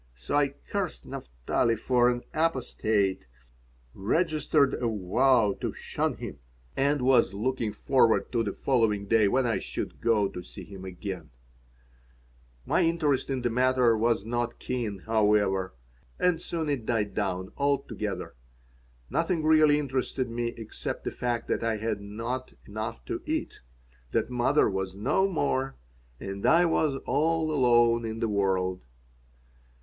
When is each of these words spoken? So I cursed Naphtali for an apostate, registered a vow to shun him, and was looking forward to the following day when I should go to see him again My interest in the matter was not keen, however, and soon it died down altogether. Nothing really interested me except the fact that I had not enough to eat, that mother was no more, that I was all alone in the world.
So 0.15 0.35
I 0.35 0.55
cursed 0.71 1.05
Naphtali 1.05 1.75
for 1.75 2.09
an 2.09 2.23
apostate, 2.33 3.27
registered 3.93 4.73
a 4.73 4.87
vow 4.87 5.55
to 5.61 5.73
shun 5.73 6.15
him, 6.17 6.39
and 6.75 7.03
was 7.03 7.35
looking 7.35 7.71
forward 7.71 8.31
to 8.31 8.41
the 8.41 8.51
following 8.53 9.05
day 9.05 9.27
when 9.27 9.45
I 9.45 9.59
should 9.59 10.01
go 10.01 10.27
to 10.27 10.41
see 10.41 10.63
him 10.63 10.85
again 10.85 11.29
My 12.65 12.81
interest 12.81 13.29
in 13.29 13.43
the 13.43 13.51
matter 13.51 13.95
was 13.95 14.25
not 14.25 14.57
keen, 14.57 15.01
however, 15.05 15.75
and 16.19 16.41
soon 16.41 16.67
it 16.67 16.87
died 16.87 17.13
down 17.13 17.51
altogether. 17.55 18.33
Nothing 19.07 19.43
really 19.43 19.77
interested 19.77 20.31
me 20.31 20.47
except 20.57 21.03
the 21.03 21.11
fact 21.11 21.47
that 21.47 21.61
I 21.63 21.77
had 21.77 22.01
not 22.01 22.53
enough 22.65 23.05
to 23.05 23.21
eat, 23.27 23.61
that 24.13 24.31
mother 24.31 24.67
was 24.67 24.95
no 24.95 25.27
more, 25.29 25.75
that 26.17 26.43
I 26.47 26.65
was 26.65 26.99
all 27.05 27.51
alone 27.53 28.03
in 28.03 28.19
the 28.19 28.27
world. 28.29 28.81